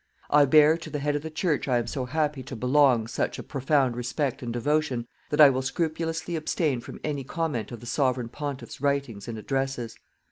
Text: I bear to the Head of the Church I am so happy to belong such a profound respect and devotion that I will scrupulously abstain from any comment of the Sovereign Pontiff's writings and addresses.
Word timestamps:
I 0.31 0.45
bear 0.45 0.77
to 0.79 0.89
the 0.89 0.97
Head 0.97 1.15
of 1.15 1.21
the 1.21 1.29
Church 1.29 1.67
I 1.67 1.77
am 1.77 1.85
so 1.85 2.05
happy 2.05 2.41
to 2.41 2.55
belong 2.55 3.05
such 3.05 3.37
a 3.37 3.43
profound 3.43 3.95
respect 3.95 4.41
and 4.41 4.51
devotion 4.51 5.07
that 5.29 5.39
I 5.39 5.51
will 5.51 5.61
scrupulously 5.61 6.35
abstain 6.35 6.79
from 6.81 6.99
any 7.03 7.23
comment 7.23 7.71
of 7.71 7.81
the 7.81 7.85
Sovereign 7.85 8.29
Pontiff's 8.29 8.81
writings 8.81 9.27
and 9.27 9.37
addresses. 9.37 9.95